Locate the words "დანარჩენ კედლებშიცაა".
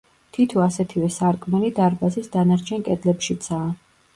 2.37-3.71